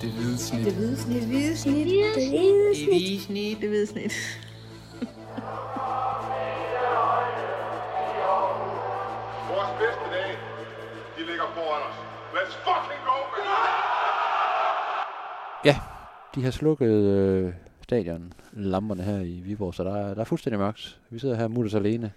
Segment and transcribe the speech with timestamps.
[0.00, 0.64] Det hvide snit.
[0.64, 1.20] Det hvide snit.
[1.20, 1.86] Det hvide snit.
[1.86, 3.60] Det hvide Det hvide snit.
[3.60, 4.12] Det hvide snit.
[9.50, 10.34] Vores bedste dage,
[11.16, 11.96] de ligger foran os.
[12.34, 13.44] Let's fucking go, man!
[15.64, 15.76] Ja,
[16.34, 17.52] de har slukket øh,
[17.82, 20.98] stadion lamperne her i Viborg, så der er, der er fuldstændig mørkt.
[21.10, 22.12] Vi sidder her mutters alene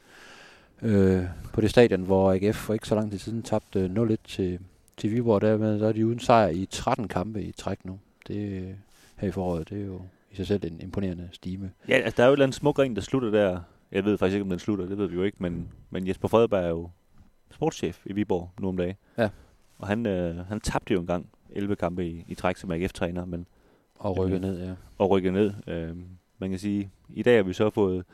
[0.82, 1.24] øh,
[1.54, 4.60] på det stadion, hvor AGF for ikke så lang tid siden tabte 0-1 til,
[5.00, 5.42] til Viborg.
[5.42, 8.00] Dermed der er de uden sejr i 13 kampe i træk nu.
[8.28, 8.70] Det øh,
[9.18, 10.02] her i foråret, det er jo
[10.32, 11.72] i sig selv en imponerende stime.
[11.88, 13.62] Ja, altså, der er jo et eller andet smuk ring, der slutter der.
[13.92, 16.28] Jeg ved faktisk ikke, om den slutter, det ved vi jo ikke, men, men Jesper
[16.28, 16.90] Fredberg er jo
[17.52, 18.96] sportschef i Viborg nu om dagen.
[19.18, 19.30] Ja.
[19.78, 23.46] Og han, øh, han tabte jo engang 11 kampe i, i træk som AGF-træner, men
[23.96, 24.52] Og rykke Jamen.
[24.52, 24.74] ned, ja.
[24.98, 25.54] og rykke ned.
[25.68, 25.96] Øh,
[26.40, 28.06] man kan sige, i dag har vi så fået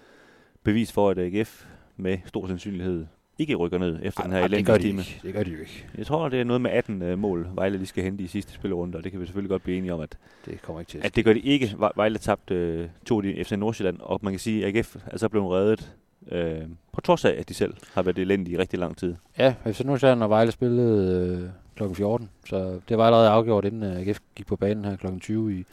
[0.64, 1.66] bevis for, at AGF
[1.98, 3.06] med stor sandsynlighed
[3.40, 5.02] ikke rykker ned efter den her Ej, det gør elendige de time.
[5.02, 5.20] ikke.
[5.24, 5.86] Det gør de jo ikke.
[5.98, 8.54] Jeg tror, det er noget med 18 øh, mål, Vejle lige skal hente i sidste
[8.54, 11.02] spillerunde, og det kan vi selvfølgelig godt blive enige om, at, Det kommer ikke til
[11.04, 11.66] at det gør de ikke.
[11.80, 15.18] Ve- Vejle tabte øh, to i FC Nordsjælland, og man kan sige, at AGF er
[15.18, 15.92] så blevet reddet,
[16.32, 16.62] øh,
[16.94, 19.16] på trods af, at de selv har været elendige i rigtig lang tid.
[19.38, 21.94] Ja, FC Nordsjælland og Vejle spillede øh, kl.
[21.96, 25.08] 14, så det var allerede afgjort, inden øh, AGF gik på banen her kl.
[25.22, 25.66] 20 i,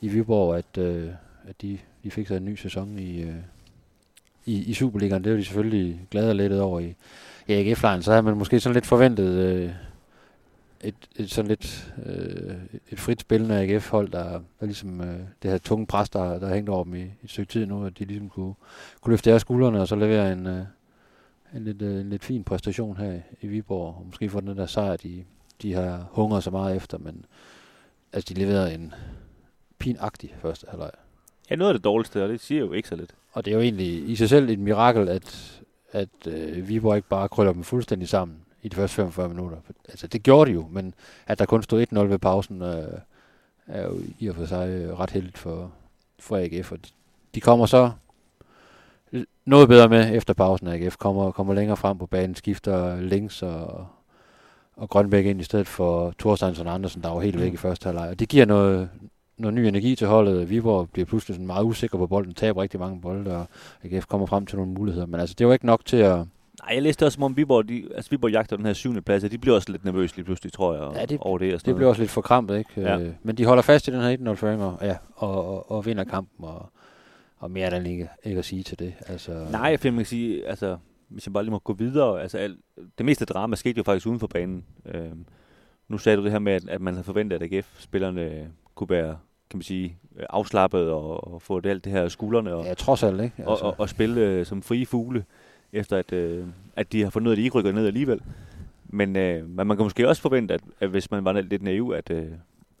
[0.00, 1.08] i Viborg, at, øh,
[1.48, 3.34] at de, de fik sig en ny sæson i, øh,
[4.46, 5.24] i, i Superligaen.
[5.24, 6.94] Det var de selvfølgelig glade og lettet over i,
[7.46, 8.02] i AGF-lejen.
[8.02, 9.70] Så havde man måske sådan lidt forventet øh,
[10.84, 12.54] et, et sådan lidt øh,
[12.90, 16.70] et frit spillende AGF-hold, der, der ligesom øh, det her tunge pres, der, der hængt
[16.70, 18.54] over dem i, i et stykke tid nu, at de ligesom kunne,
[19.00, 20.64] kunne løfte deres skuldrene og så levere en, øh,
[21.54, 24.66] en lidt, øh, en lidt fin præstation her i Viborg, og måske få den der
[24.66, 25.24] sejr, de,
[25.62, 27.24] de har hungret så meget efter, men
[28.12, 28.94] altså de leverede en
[29.78, 30.90] pinagtig første halvleg.
[31.50, 33.14] Ja, noget af det dårligste, og det siger jo ikke så lidt.
[33.32, 35.60] Og det er jo egentlig i sig selv et mirakel, at,
[35.92, 39.56] at øh, Viborg ikke bare krøller dem fuldstændig sammen i de første 45 minutter.
[39.88, 40.94] Altså det gjorde de jo, men
[41.26, 42.98] at der kun stod 1-0 ved pausen, øh,
[43.66, 45.72] er jo i og for sig øh, ret heldigt for,
[46.18, 46.72] for AGF.
[46.72, 46.78] Og
[47.34, 47.90] de, kommer så
[49.44, 50.68] noget bedre med efter pausen.
[50.68, 53.86] AGF kommer, kommer længere frem på banen, skifter links og,
[54.76, 57.86] og Grønbæk ind i stedet for Thorsteinsson og Andersen, der var helt væk i første
[57.86, 58.08] halvleg.
[58.08, 58.88] Og det giver noget,
[59.38, 60.50] noget ny energi til holdet.
[60.50, 63.46] Viborg bliver pludselig sådan meget usikker på bolden, taber rigtig mange bolde, og
[63.84, 65.06] AGF kommer frem til nogle muligheder.
[65.06, 66.16] Men altså, det var ikke nok til at...
[66.62, 69.30] Nej, jeg læste også, om Viborg, de, altså Viborg jagter den her syvende plads, og
[69.30, 71.54] de bliver også lidt nervøse lige pludselig, tror jeg, Ja, det- over det.
[71.54, 71.88] Og sådan Det noget.
[71.88, 72.70] også lidt forkrampet, ikke?
[72.80, 72.98] Ja.
[72.98, 76.04] Øh, Men de holder fast i den her 1-0-føring, og, ja, og, og, og vinder
[76.04, 76.70] kampen, og,
[77.38, 78.94] og mere er der ikke, ikke at sige til det.
[79.06, 80.76] Altså, Nej, jeg finder, man kan sige, altså,
[81.08, 82.56] hvis jeg bare lige må gå videre, altså, al,
[82.98, 84.64] det meste drama skete jo faktisk uden for banen.
[84.94, 85.24] Øhm,
[85.88, 89.18] nu sagde du det her med, at, at man havde forventet, at AGF-spillerne kunne være,
[89.50, 89.96] kan man sige,
[90.30, 93.48] afslappet og, og få det, alt det her af skuldrene og, Ja, trods alt, ikke?
[93.48, 95.24] og, og, og spille øh, som frie fugle,
[95.72, 96.46] efter at, øh,
[96.76, 98.20] at de har fundet ud af, at de ikke rykker ned alligevel.
[98.88, 101.94] Men, øh, men man kan måske også forvente, at, at hvis man var lidt naiv,
[101.96, 102.26] at, øh,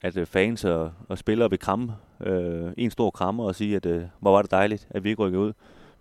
[0.02, 3.86] at øh, fans og, og spillere vil kramme øh, en stor krammer og sige, at
[3.86, 5.52] øh, hvor var det dejligt, at vi ikke rykker ud.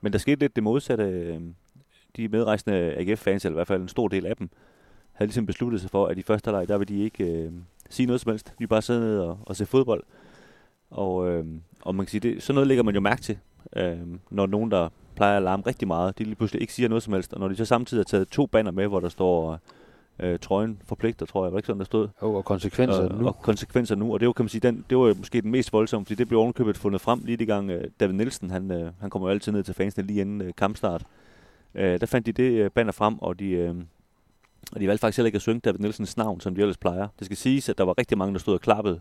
[0.02, 1.04] Men der skete lidt det modsatte.
[1.04, 1.42] Øh,
[2.18, 4.50] de medrejsende AGF-fans, eller i hvert fald en stor del af dem,
[5.12, 7.52] havde ligesom besluttet sig for, at i første halvleg der vil de ikke øh,
[7.90, 8.54] sige noget som helst.
[8.60, 10.04] Vil bare sidde ned og, og se fodbold.
[10.92, 11.46] Og, øh,
[11.82, 13.38] og man kan sige, det, sådan noget lægger man jo mærke til,
[13.76, 13.98] øh,
[14.30, 17.14] når nogen, der plejer at larme rigtig meget, de lige pludselig ikke siger noget som
[17.14, 17.34] helst.
[17.34, 19.60] Og når de så samtidig har taget to banner med, hvor der står
[20.20, 22.08] øh, trøjen forpligter, tror jeg, var det ikke sådan, der stod?
[22.22, 23.28] Jo, og konsekvenser og, nu.
[23.28, 24.14] Og konsekvenser nu.
[24.14, 26.28] Og det var, kan man sige, den, det var måske den mest voldsomme, fordi det
[26.28, 29.32] blev ovenkøbet fundet frem lige de gang øh, David Nielsen, han, øh, han kommer jo
[29.32, 31.04] altid ned til fansene lige inden øh, kampstart.
[31.76, 33.76] Øh, der fandt de det øh, banner frem, og de, øh,
[34.76, 37.08] og de valgte faktisk heller ikke at synge David Nielsens navn, som de ellers plejer.
[37.20, 39.00] Det skal siges, at der var rigtig mange, der stod og klappede.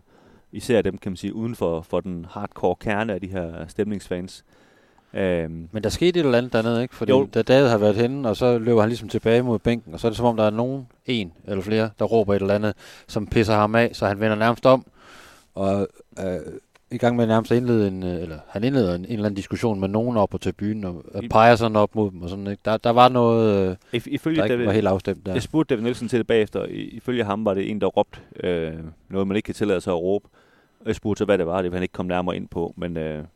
[0.51, 4.43] Især dem, kan man sige, uden for, for den hardcore kerne af de her stemningsfans.
[5.13, 6.95] Øhm, Men der skete et eller andet dernede, ikke?
[6.95, 7.27] Fordi Jo.
[7.33, 10.07] da David har været henne, og så løber han ligesom tilbage mod bænken, og så
[10.07, 12.73] er det som om, der er nogen, en eller flere, der råber et eller andet,
[13.07, 14.85] som pisser ham af, så han vender nærmest om,
[15.55, 15.87] og
[16.19, 16.39] øh,
[16.93, 19.35] i gang med nærmest at indlede en, øh, eller han indleder en, en eller anden
[19.35, 22.61] diskussion med nogen op på tribunen, og peger sådan op mod dem, og sådan, ikke?
[22.65, 25.33] Der, der var noget, øh, if, ifølge der ikke David, var helt afstemt der.
[25.33, 26.65] Jeg spurgte David Nielsen til det bagefter.
[26.69, 28.73] Ifølge ham var det en, der råbte øh,
[29.09, 30.25] noget, man ikke kan tillade sig at råbe.
[30.79, 31.61] Og jeg spurgte så, hvad det var.
[31.61, 32.73] Det vil han ikke komme nærmere ind på.
[32.77, 33.27] Men, øh, men-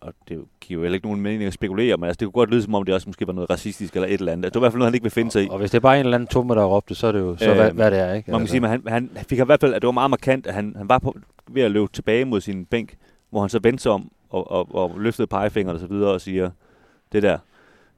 [0.00, 2.50] og det giver jo heller ikke nogen mening at spekulere, men altså, det kunne godt
[2.50, 4.54] lyde, som om det også måske var noget racistisk eller et eller andet.
[4.54, 5.48] Det var i hvert fald noget, han ikke vil finde sig i.
[5.50, 7.36] Og hvis det er bare en eller anden tumme, der råbte, så er det jo
[7.36, 8.30] så, Øh, hvad, hvad det er, ikke?
[8.30, 10.46] Man kan sige, at han, han fik i hvert fald, at det var meget markant,
[10.46, 11.16] at han, han var på,
[11.50, 12.96] ved at løbe tilbage mod sin bænk,
[13.30, 16.20] hvor han så vendte sig om og, og, og løftede pegefingeren og så videre og
[16.20, 16.50] siger,
[17.12, 17.38] det der,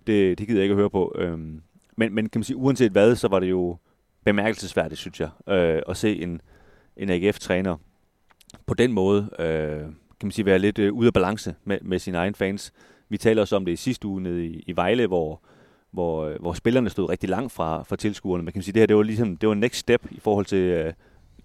[0.06, 1.14] det, det gider jeg ikke at høre på.
[1.18, 1.62] Øhm,
[1.96, 3.76] men, men kan man sige, uanset hvad, så var det jo
[4.24, 6.40] bemærkelsesværdigt, synes jeg, øh, at se en,
[6.96, 7.76] en AGF-træner
[8.66, 11.98] på den måde, øh, kan man sige, være lidt øh, ude af balance med, med
[11.98, 12.72] sine egne fans.
[13.08, 15.40] Vi taler også om det i sidste uge nede i, i Vejle, hvor,
[15.90, 18.42] hvor, øh, hvor spillerne stod rigtig langt fra, fra tilskuerne.
[18.44, 20.58] Man kan sige, det her det var ligesom det var next step i forhold til
[20.58, 20.92] øh,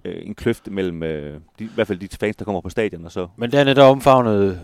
[0.06, 3.06] øh, en kløft mellem, øh, de, i hvert fald de fans, der kommer på stadion,
[3.06, 3.27] og så...
[3.38, 4.60] Men det er netop omfavnet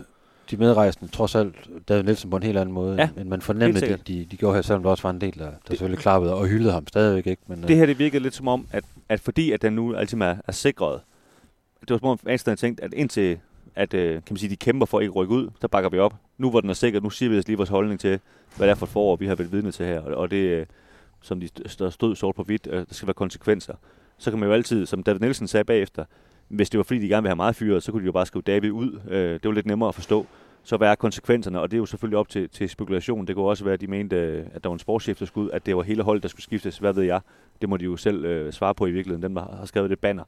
[0.50, 3.80] de medrejsende, trods alt David Nielsen på en helt anden måde, Ja, end man fornemmede,
[3.80, 4.08] de, sikkert.
[4.08, 6.46] de, de gjorde her, selvom der også var en del, der, der selvfølgelig klappede og
[6.46, 7.42] hyldede ham stadigvæk, ikke?
[7.46, 10.20] Men, Det her, det virkede lidt som om, at, at fordi at den nu altid
[10.20, 11.00] er, er sikret,
[11.80, 13.38] det var som om, at havde tænkt, at indtil
[13.74, 15.98] at, øh, kan man sige, de kæmper for at ikke rykke ud, der bakker vi
[15.98, 16.14] op.
[16.38, 18.20] Nu hvor den er sikker, nu siger vi os lige vores holdning til,
[18.56, 20.00] hvad det er for et forår, vi har været vidne til her.
[20.00, 20.66] Og, og det, øh,
[21.20, 21.48] som de
[21.78, 23.74] der stod sort på hvidt, øh, der skal være konsekvenser.
[24.18, 26.04] Så kan man jo altid, som David Nielsen sagde bagefter,
[26.48, 28.26] hvis det var fordi, de gerne ville have meget fyret, så kunne de jo bare
[28.26, 29.00] skrive David ud.
[29.08, 30.26] Øh, det var lidt nemmere at forstå.
[30.62, 31.60] Så hvad er konsekvenserne?
[31.60, 33.26] Og det er jo selvfølgelig op til, til spekulation.
[33.26, 35.44] Det kunne også være, at de mente, øh, at der var en sportschef, der skulle
[35.44, 36.78] ud, at det var hele holdet, der skulle skiftes.
[36.78, 37.20] Hvad ved jeg?
[37.60, 39.98] Det må de jo selv øh, svare på i virkeligheden, dem der har skrevet det
[39.98, 40.24] banner.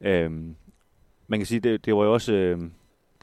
[0.00, 0.30] Øh,
[1.28, 2.32] man kan sige, det, det var jo også...
[2.32, 2.60] Øh,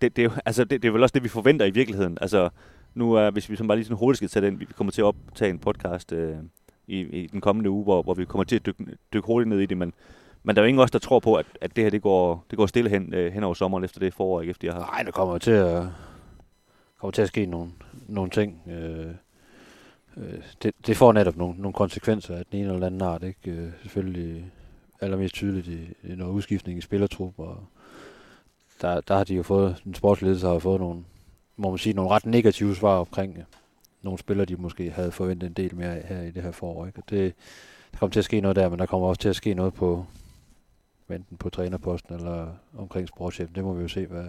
[0.01, 2.17] det, det, er altså, det, det er vel også det, vi forventer i virkeligheden.
[2.21, 2.49] Altså,
[2.93, 5.01] nu er, hvis vi sådan bare lige sådan hurtigt skal tage den, vi kommer til
[5.01, 6.37] at optage en podcast øh,
[6.87, 9.59] i, i den kommende uge, hvor, hvor vi kommer til at dykke, dykke hurtigt ned
[9.59, 9.93] i det, men,
[10.43, 12.45] men der er jo ingen også, der tror på, at, at det her det går,
[12.49, 14.91] det går stille hen, øh, hen over sommeren efter det forår, ikke efter jeg har.
[14.93, 15.83] Nej, der kommer til at,
[16.99, 17.71] kommer til at ske nogle,
[18.07, 18.61] nogle ting.
[18.67, 19.07] Øh,
[20.17, 23.23] øh, det, det får netop nogle, nogle konsekvenser af den ene eller anden art.
[23.23, 23.51] Ikke?
[23.51, 24.45] Øh, selvfølgelig
[25.01, 27.63] allermest tydeligt i, i noget udskiftning i spillertrup, og
[28.81, 31.03] der, der har de jo fået, den sportsledelse har fået nogle,
[31.57, 33.43] må man sige, nogle ret negative svar omkring øh,
[34.01, 36.85] nogle spillere, de måske havde forventet en del mere af her i det her forår.
[36.85, 36.99] Ikke?
[36.99, 37.33] Og det,
[37.91, 39.73] der kommer til at ske noget der, men der kommer også til at ske noget
[39.73, 40.05] på
[41.09, 43.55] enten på trænerposten eller omkring sportschefen.
[43.55, 44.25] Det må vi jo se, hvad,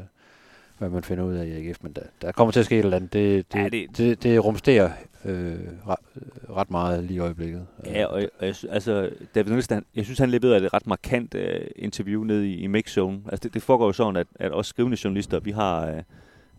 [0.79, 1.79] hvad man finder ud af i AGF.
[1.83, 3.13] Men der, der kommer til at ske et eller andet.
[3.13, 4.91] Det, det, Ja, det- det, det, rumsterer
[5.25, 5.55] øh,
[5.89, 7.67] ret, meget lige i øjeblikket.
[7.87, 11.35] Ja, og, og jeg, altså, David Nielsen, han, jeg synes, han leverede et ret markant
[11.35, 13.21] øh, interview nede i, i Mixzone.
[13.29, 16.03] Altså, det, det foregår jo sådan, at, at også skrivende journalister, vi har, øh,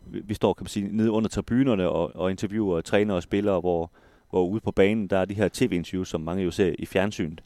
[0.08, 3.60] vi, vi står, kan man sige, nede under tribunerne og, og interviewer trænere og spillere,
[3.60, 3.92] hvor,
[4.30, 7.42] hvor ude på banen, der er de her tv-interviews, som mange jo ser i fjernsynet.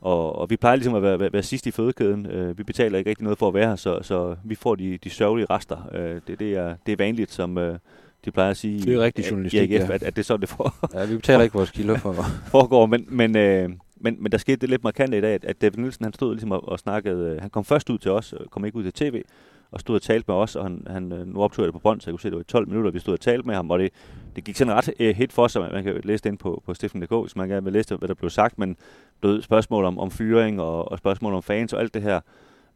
[0.00, 2.26] Og, og vi plejer ligesom at være, være, være sidst i fødekæden.
[2.26, 4.98] Øh, vi betaler ikke rigtig noget for at være her, så, så vi får de,
[5.04, 5.90] de sørgelige rester.
[5.94, 7.78] Øh, det, det, er, det er vanligt, som øh,
[8.24, 9.76] de plejer at sige Det er rigtig journalistik, ja.
[9.76, 12.12] at, at det er sådan, det får, Ja, vi betaler ikke vores kilder for.
[12.56, 15.62] foregår, men, men, øh, men, men der skete det lidt markant i dag, at, at
[15.62, 18.34] David Nielsen, han stod ligesom og, og snakkede, øh, han kom først ud til os,
[18.40, 19.22] øh, kom ikke ud til tv,
[19.70, 22.00] og stod og talte med os, og han, han øh, nu optog det på bånd,
[22.00, 23.54] så jeg kunne se, at det var i 12 minutter, vi stod og talte med
[23.54, 23.90] ham, og det,
[24.36, 26.74] det gik sådan ret øh, hit for sig, man, kan læse det ind på, på
[26.74, 28.76] Stiften.dk, hvis man gerne vil læse, hvad der blev sagt, men
[29.22, 32.20] du spørgsmål om, om fyring og, og spørgsmål om fans og alt det her.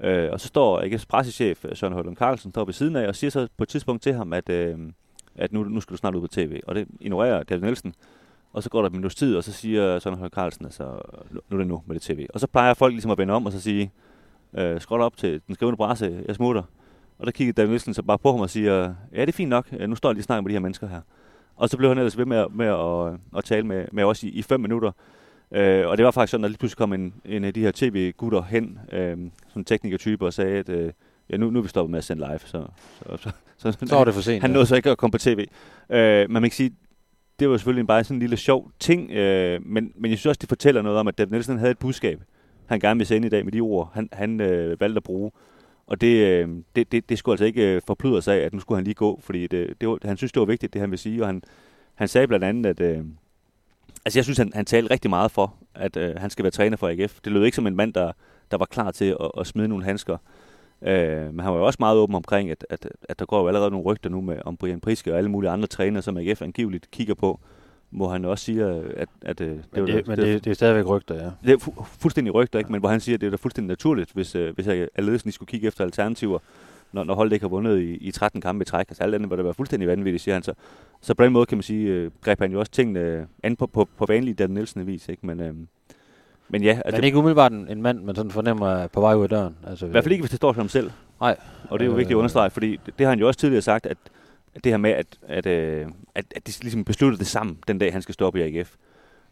[0.01, 3.17] Øh, og så står ikke pressechef, øh, Søren Højlund Carlsen, står ved siden af og
[3.17, 4.79] siger så på et tidspunkt til ham, at, øh,
[5.35, 6.61] at nu, nu skal du snart ud på tv.
[6.67, 7.95] Og det ignorerer David Nielsen.
[8.53, 10.85] Og så går der et minuts tid, og så siger Søren Højlund Carlsen, altså,
[11.31, 12.27] nu er det nu med det tv.
[12.35, 13.93] Og så plejer folk ligesom at vende om og så sige,
[14.55, 16.62] øh, skrål op til den skrivende presse, jeg smutter.
[17.19, 19.51] Og der kigger David Nielsen så bare på ham og siger, ja, det er fint
[19.51, 21.01] nok, øh, nu står jeg lige og snakker med de her mennesker her.
[21.61, 24.29] Og så blev han ellers ved med, med at, at tale med, med os i,
[24.29, 24.93] i fem minutter.
[25.53, 27.73] Øh, og det var faktisk sådan, at lige pludselig kom en, en af de her
[27.75, 29.17] tv-gutter hen, øh,
[29.49, 30.93] sådan teknikertype, og sagde, at øh,
[31.31, 32.39] ja, nu, nu er vi stoppet med at sende live.
[32.39, 32.67] Så,
[32.99, 34.43] så, så, så, Så var det for sent.
[34.43, 34.53] han ja.
[34.53, 35.47] nåede så ikke at komme på tv.
[35.91, 36.73] Øh, man kan sige,
[37.39, 40.39] det var selvfølgelig bare sådan en lille sjov ting, øh, men, men jeg synes også,
[40.41, 42.23] det fortæller noget om, at David Nielsen havde et budskab,
[42.67, 45.31] han gerne ville sende i dag med de ord, han, han øh, valgte at bruge.
[45.90, 48.60] Og det, øh, det, det, det skulle altså ikke forplydes forplyde sig af, at nu
[48.60, 50.90] skulle han lige gå, fordi det, det var, han synes, det var vigtigt, det han
[50.90, 51.42] ville sige, og han,
[51.94, 53.04] han sagde blandt andet, at øh,
[54.04, 56.76] altså jeg synes, han, han talte rigtig meget for, at øh, han skal være træner
[56.76, 57.20] for AGF.
[57.25, 58.12] Det lød ikke som en mand, der,
[58.50, 60.16] der var klar til at, at smide nogle handsker.
[60.82, 63.49] Øh, men han var jo også meget åben omkring, at, at, at der går jo
[63.49, 66.42] allerede nogle rygter nu med, om Brian Priske og alle mulige andre trænere, som AGF
[66.42, 67.40] angiveligt kigger på,
[67.90, 70.54] hvor han også siger, at, at øh, Men, var det, da- men det, det er
[70.54, 71.30] stadigvæk rygter, ja.
[71.44, 72.73] det er fu- fuldstændig rygter, ikke?
[72.73, 75.04] men hvor han siger, at det er da fuldstændig naturligt, hvis, øh, hvis jeg at
[75.04, 76.38] ledelsen skulle kigge efter alternativer,
[76.92, 78.87] når, når holdet ikke har vundet i, i 13 kampe i træk.
[78.88, 80.52] Altså alt andet vil det være fuldstændig vanvittigt, siger han så.
[81.00, 83.56] Så på den måde kan man sige, øh, greb han jo også tingene øh, an
[83.56, 85.26] på, på, på vanlig Dan Nielsen vis, ikke?
[85.26, 85.54] Men, øh,
[86.49, 89.14] men ja, Altså, men ikke umiddelbart en, en mand, man sådan fornemmer er på vej
[89.14, 89.56] ud af døren.
[89.66, 90.90] Altså, i hvert fald ikke, hvis det står for ham selv.
[91.20, 91.37] Nej.
[91.70, 93.40] Og det er jo Øh, vigtigt at understrege, fordi det, det har han jo også
[93.40, 93.99] tidligere sagt, at, at
[94.54, 97.92] det her med, at, at, øh, at, at de ligesom besluttede det sammen, den dag
[97.92, 98.75] han skal stoppe i AGF.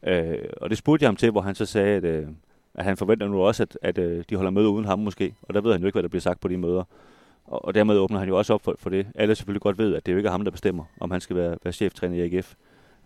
[0.03, 2.29] Øh, og det spurgte jeg ham til, hvor han så sagde, at, øh,
[2.75, 5.35] at han forventer nu også, at, at øh, de holder møde uden ham måske.
[5.43, 6.85] Og der ved han jo ikke, hvad der bliver sagt på de møder.
[7.45, 9.07] Og, og dermed åbner han jo også op for, for det.
[9.15, 11.37] Alle selvfølgelig godt ved, at det er jo ikke ham, der bestemmer, om han skal
[11.37, 12.55] være, være cheftræner i AGF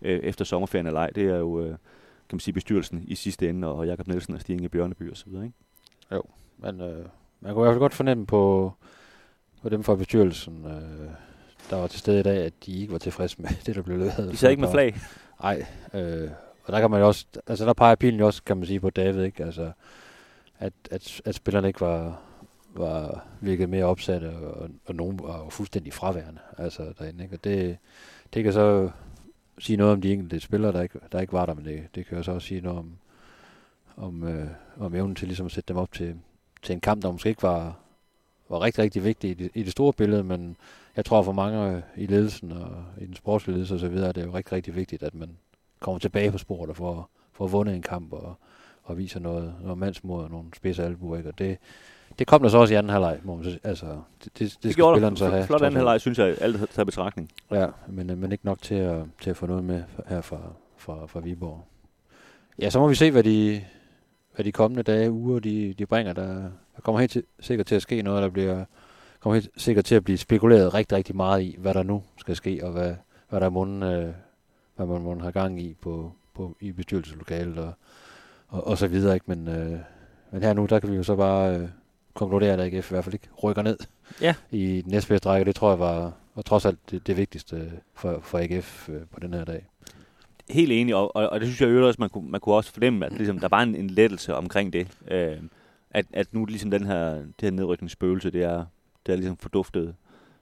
[0.01, 1.09] øh, efter sommerferien eller ej.
[1.09, 4.41] Det er jo, øh, kan man sige, bestyrelsen i sidste ende, og Jakob Nielsen og
[4.41, 5.55] Stig Inge Bjørneby og så videre, ikke?
[6.57, 7.05] Men øh,
[7.39, 8.73] man kunne i hvert fald godt fornemme på,
[9.61, 11.09] på dem fra bestyrelsen, øh,
[11.69, 13.97] der var til stede i dag, at de ikke var tilfredse med det, der blev
[13.97, 14.31] leveret.
[14.31, 14.95] De sad ikke med flag.
[15.41, 16.29] Nej, øh,
[16.63, 18.79] og der kan man jo også, altså der peger pilen jo også, kan man sige,
[18.79, 19.45] på David, ikke?
[19.45, 19.71] Altså,
[20.59, 22.21] at, at, at spillerne ikke var,
[22.75, 27.35] var virket mere opsatte, og, og nogen var fuldstændig fraværende, altså derinde, ikke?
[27.35, 27.77] Og det,
[28.33, 28.89] det kan så
[29.59, 32.05] sige noget om de enkelte spillere, der ikke, der ikke var der, men det, det
[32.05, 32.91] kan jo så også sige noget om,
[33.97, 36.15] om, øh, om evnen til ligesom at sætte dem op til,
[36.61, 37.77] til en kamp, der måske ikke var,
[38.49, 40.55] var rigtig, rigtig vigtig i det, i det store billede, men
[40.95, 44.33] jeg tror for mange i ledelsen og i den sportslige ledelse osv., er det jo
[44.33, 45.37] rigtig, rigtig vigtigt, at man
[45.79, 48.35] kommer tilbage på sporet og får, får vundet en kamp og,
[48.83, 51.29] og viser noget, noget mandsmod og nogle spidse albuer, ikke?
[51.29, 51.57] Og det,
[52.19, 53.59] det kom der så også i anden halvleg, må man sige.
[53.63, 55.45] Altså, det, det, det, Det skal gjorde spilleren så have.
[55.45, 57.31] Flot anden halvleg, synes jeg, alt tager betragtning.
[57.51, 60.39] Ja, men, øh, men ikke nok til at, til at få noget med her fra,
[60.77, 61.65] fra, fra Viborg.
[62.59, 63.61] Ja, så må vi se, hvad de,
[64.35, 66.13] hvad de kommende dage, uger, de, de bringer.
[66.13, 66.27] Der,
[66.75, 68.65] der kommer helt til, sikkert til at ske noget, der bliver
[69.23, 72.35] kommer helt sikkert til at blive spekuleret rigtig, rigtig meget i, hvad der nu skal
[72.35, 72.95] ske, og hvad,
[73.29, 74.13] hvad der munden, øh,
[74.75, 77.73] hvad man, man har gang i på, på, i bestyrelseslokalet og,
[78.47, 79.13] og, og så videre.
[79.13, 79.25] Ikke?
[79.27, 79.79] Men, øh,
[80.31, 81.69] men her nu, der kan vi jo så bare øh,
[82.13, 83.77] konkludere, at AGF i hvert fald ikke rykker ned
[84.21, 84.35] Ja.
[84.51, 85.45] i den næstbedste række.
[85.45, 89.19] Det tror jeg var, var trods alt det, det vigtigste for, for AGF øh, på
[89.19, 89.67] den her dag.
[90.49, 92.73] Helt enig, og, og, og det synes jeg øvrigt også, man kunne, man kunne også
[92.73, 94.87] fornemme, at ligesom, der var en, en lettelse omkring det.
[95.07, 95.37] Øh,
[95.91, 98.65] at, at nu ligesom den her, det her nedrykningsspøgelse, det er,
[99.05, 99.95] det er ligesom forduftet.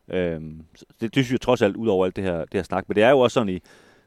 [0.08, 0.66] Øhm,
[1.02, 2.90] det, det synes jeg trods alt, ud over alt det her, det her snak.
[2.90, 3.60] Men det er jo også sådan i,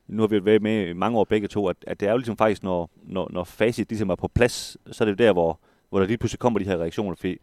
[0.06, 2.12] nu har vi jo været med i mange år begge to, at, at det er
[2.12, 5.24] jo ligesom faktisk, når, når, når facit ligesom er på plads, så er det jo
[5.26, 7.38] der, hvor, hvor der lige pludselig kommer de her reaktioner, fordi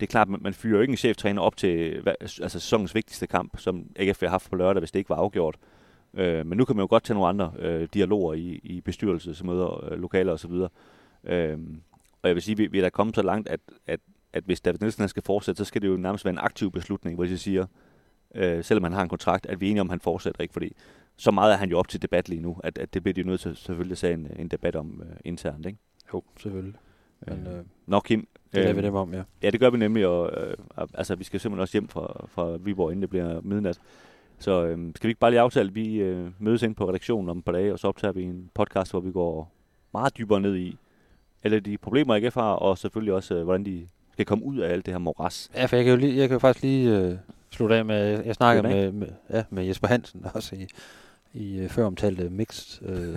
[0.00, 3.26] det er klart, man, man fyrer jo ikke en cheftræner op til altså sæsonens vigtigste
[3.26, 5.56] kamp, som AGF har haft på lørdag, hvis det ikke var afgjort.
[6.14, 9.92] Øh, men nu kan man jo godt tage nogle andre øh, dialoger i, i bestyrelsesmøder,
[9.92, 10.52] øh, lokaler osv.
[11.24, 11.58] Øh,
[12.22, 14.00] og jeg vil sige, at vi, vi er da kommet så langt, at, at,
[14.34, 17.14] at hvis David Nielsen skal fortsætte, så skal det jo nærmest være en aktiv beslutning,
[17.14, 17.66] hvor de siger,
[18.34, 20.52] øh, selvom han har en kontrakt, at vi er enige om, at han fortsætter ikke,
[20.52, 20.72] fordi
[21.16, 23.20] så meget er han jo op til debat lige nu, at, at det bliver de
[23.20, 25.66] jo nødt til selvfølgelig at sige en, en debat om øh, internt.
[25.66, 25.78] Ikke?
[26.14, 26.74] Jo, selvfølgelig.
[27.26, 29.22] Men øh, Nå Kim, det lader vi øh, dem om, ja.
[29.42, 30.54] Ja, det gør vi nemlig, og øh,
[30.94, 33.78] altså, vi skal simpelthen også hjem fra, fra Viborg, inden det bliver midnat.
[34.38, 37.28] Så øh, skal vi ikke bare lige aftale, at vi øh, mødes ind på redaktionen
[37.28, 39.52] om et par dage, og så optager vi en podcast, hvor vi går
[39.92, 40.76] meget dybere ned i
[41.42, 44.72] alle de problemer, AGF har, og selvfølgelig også, øh, hvordan de skal komme ud af
[44.72, 45.50] alt det her moras.
[45.54, 47.16] Ja, for jeg kan jo, lige, jeg kan jo faktisk lige øh,
[47.50, 50.66] slutte af med, jeg snakkede Slutte med, med, ja, med Jesper Hansen også i,
[51.32, 53.16] i øh, før omtalte mixed øh,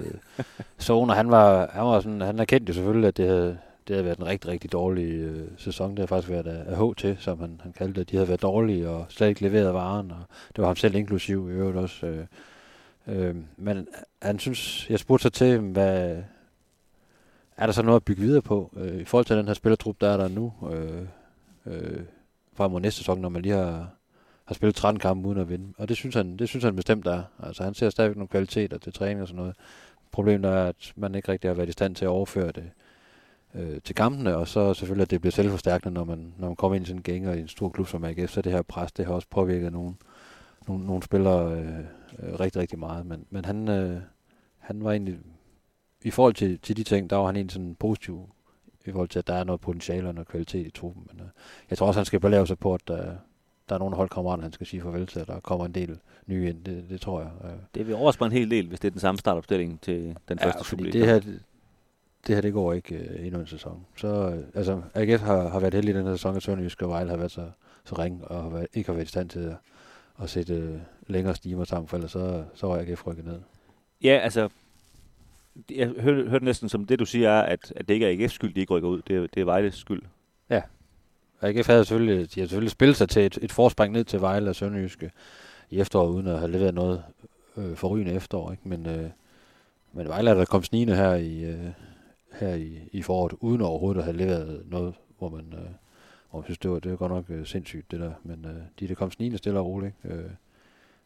[0.81, 3.95] zone, og han var, han var sådan, han erkendte jo selvfølgelig, at det havde, det
[3.95, 5.89] havde været en rigtig, rigtig dårlig øh, sæson.
[5.89, 8.11] Det havde faktisk været af, af HT, som han, han kaldte det.
[8.11, 10.23] De havde været dårlige og slet ikke leveret varen, og
[10.55, 12.05] det var ham selv inklusiv i øvrigt også.
[12.05, 12.25] Øh,
[13.07, 13.87] øh, men
[14.21, 16.17] han synes, jeg spurgte så til, hvad,
[17.57, 18.73] er der så noget at bygge videre på?
[18.77, 21.01] Øh, I forhold til den her spillertrup, der er der nu, øh,
[21.65, 22.01] øh,
[22.53, 23.89] frem mod næste sæson, når man lige har,
[24.45, 25.73] har spillet 13 kampe uden at vinde.
[25.77, 27.23] Og det synes han, det synes han bestemt der er.
[27.43, 29.55] Altså han ser stadigvæk nogle kvaliteter til træning og sådan noget.
[30.11, 32.71] Problemet er, at man ikke rigtig har været i stand til at overføre det
[33.55, 36.75] øh, til kampene, og så selvfølgelig, at det bliver selvforstærkende, når man, når man kommer
[36.75, 38.91] ind i sådan en gænger i en stor klub som AGF, så det her pres,
[38.91, 39.93] det har også påvirket nogle,
[40.67, 41.79] nogle, nogle spillere øh,
[42.19, 43.05] øh, rigtig, rigtig meget.
[43.05, 44.01] Men, men han, øh,
[44.57, 45.19] han var egentlig,
[46.03, 48.29] i forhold til, til de ting, der var han egentlig sådan positiv
[48.85, 51.07] i forhold til, at der er noget potentiale og noget kvalitet i truppen.
[51.11, 51.27] Men øh,
[51.69, 53.15] jeg tror også, han skal belave sig på, at der,
[53.69, 56.49] der er nogle holdkammerater, han skal sige farvel til, og der kommer en del nye
[56.49, 56.63] ind.
[56.63, 57.29] Det, det tror jeg.
[57.43, 57.51] Øh.
[57.75, 60.57] Det vil mig en hel del, hvis det er den samme startopstilling til den første
[60.57, 60.99] Ja, fordi Superliga.
[60.99, 61.19] det her,
[62.27, 63.85] det, her, det går ikke øh, endnu en sæson.
[63.97, 66.89] Så, øh, altså, AGF har, har været heldig i den her sæson, at Sønderjysk og
[66.89, 67.51] Vejle har været så,
[67.85, 69.55] så ring, og har været, ikke har været i stand til at,
[70.23, 73.39] at sætte øh, længere stimer sammen, for ellers så, så var AGF rykket ned.
[74.03, 74.49] Ja, altså,
[75.71, 78.33] jeg hørte, hørte næsten som det, du siger, er, at, at det ikke er AGF's
[78.33, 79.01] skyld, de ikke rykker ud.
[79.07, 80.01] Det er, det er Vejles skyld.
[81.41, 84.49] AGF havde selvfølgelig, de havde selvfølgelig spillet sig til et, et forspring ned til Vejle
[84.49, 85.11] og Sønderjyske
[85.69, 87.03] i efteråret, uden at have leveret noget
[87.57, 88.51] øh, forrygende efterår.
[88.51, 88.69] Ikke?
[88.69, 89.09] Men, øh,
[89.93, 91.69] men Vejle er der kommet snigende her i, øh,
[92.31, 95.69] her i, i foråret, uden overhovedet at have leveret noget, hvor man, øh,
[96.29, 98.13] hvor man synes, det var, det var godt nok øh, sindssygt det der.
[98.23, 99.95] Men øh, de er der kommet snigende stille og roligt.
[100.03, 100.31] Øh,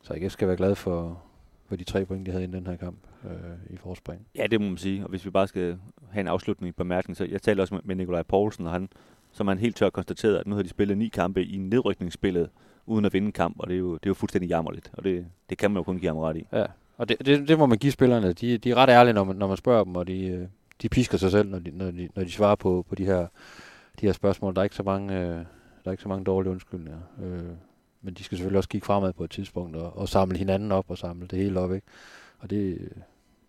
[0.01, 1.23] så AGF skal være glad for,
[1.71, 3.31] for de tre point, de havde i den her kamp øh,
[3.69, 4.27] i forspring.
[4.35, 5.03] Ja, det må man sige.
[5.03, 5.77] Og hvis vi bare skal
[6.11, 8.89] have en afslutning på mærkning, så jeg talte også med, med Nikolaj Poulsen, og han,
[9.31, 12.49] som han helt tør konstateret, at nu har de spillet ni kampe i nedrykningsspillet,
[12.85, 15.03] uden at vinde en kamp, og det er jo, det er jo fuldstændig jammerligt, og
[15.03, 16.45] det, det kan man jo kun give ham ret i.
[16.53, 16.65] Ja,
[16.97, 18.33] og det, det, det må man give spillerne.
[18.33, 20.47] De, de er ret ærlige, når man, når man spørger dem, og de, øh,
[20.81, 23.27] de pisker sig selv, når de, når de, når de svarer på, på de, her,
[24.01, 24.55] de her spørgsmål.
[24.55, 25.45] Der er ikke så mange, øh, der
[25.85, 26.99] er ikke så mange dårlige undskyldninger.
[27.23, 27.55] Øh,
[28.01, 30.85] men de skal selvfølgelig også kigge fremad på et tidspunkt og, og samle hinanden op
[30.87, 31.73] og samle det hele op.
[31.73, 31.87] Ikke?
[32.39, 32.89] Og det,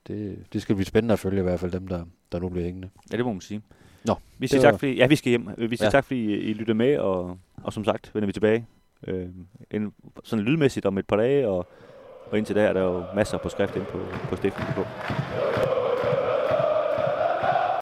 [0.08, 2.64] det, det skal blive spændende at følge i hvert fald dem, der, der nu bliver
[2.64, 2.88] hængende.
[3.12, 3.62] Ja, det må man sige.
[4.04, 5.48] Nå, vi siger var- tak, fordi, ja, vi skal hjem.
[5.58, 5.90] Vi siger Ja.
[5.90, 8.66] tak, fordi I lytter med, og, og som sagt vender vi tilbage.
[9.06, 9.28] Øh,
[9.70, 9.92] en,
[10.24, 11.66] sådan lydmæssigt om et par dage, og,
[12.30, 15.71] og indtil da er der jo masser på skrift ind på, på stiften.dk.